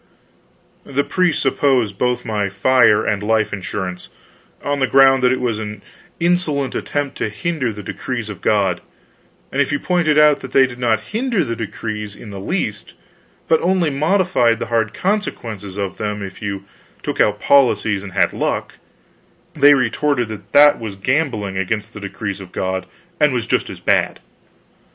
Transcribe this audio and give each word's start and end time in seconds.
The 0.83 1.03
priests 1.03 1.45
opposed 1.45 1.99
both 1.99 2.25
my 2.25 2.49
fire 2.49 3.05
and 3.05 3.21
life 3.21 3.53
insurance, 3.53 4.09
on 4.63 4.79
the 4.79 4.87
ground 4.87 5.21
that 5.21 5.31
it 5.31 5.39
was 5.39 5.59
an 5.59 5.83
insolent 6.19 6.73
attempt 6.73 7.15
to 7.19 7.29
hinder 7.29 7.71
the 7.71 7.83
decrees 7.83 8.27
of 8.27 8.41
God; 8.41 8.81
and 9.51 9.61
if 9.61 9.71
you 9.71 9.77
pointed 9.79 10.17
out 10.17 10.39
that 10.39 10.53
they 10.53 10.65
did 10.65 10.79
not 10.79 11.01
hinder 11.11 11.43
the 11.43 11.55
decrees 11.55 12.15
in 12.15 12.31
the 12.31 12.39
least, 12.39 12.95
but 13.47 13.61
only 13.61 13.91
modified 13.91 14.57
the 14.57 14.65
hard 14.73 14.91
consequences 14.95 15.77
of 15.77 15.97
them 15.97 16.23
if 16.23 16.41
you 16.41 16.65
took 17.03 17.21
out 17.21 17.39
policies 17.39 18.01
and 18.01 18.13
had 18.13 18.33
luck, 18.33 18.73
they 19.53 19.75
retorted 19.75 20.29
that 20.29 20.51
that 20.51 20.79
was 20.79 20.95
gambling 20.95 21.57
against 21.59 21.93
the 21.93 21.99
decrees 21.99 22.41
of 22.41 22.51
God, 22.51 22.87
and 23.19 23.31
was 23.33 23.45
just 23.45 23.69
as 23.69 23.79
bad. 23.79 24.19